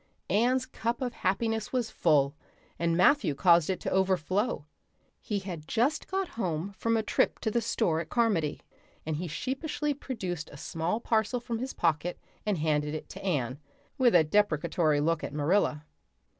[0.31, 2.33] Anne's cup of happiness was full,
[2.79, 4.65] and Matthew caused it to overflow.
[5.21, 8.61] He had just got home from a trip to the store at Carmody,
[9.05, 12.17] and he sheepishly produced a small parcel from his pocket
[12.47, 13.59] and handed it to Anne,
[13.99, 15.85] with a deprecatory look at Marilla.